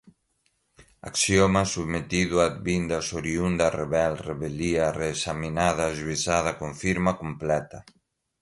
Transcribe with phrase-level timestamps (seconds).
[1.09, 7.79] axioma, submetido, advindas, oriunda, revel, revelia, reexaminada, ajuizada, confirma, completa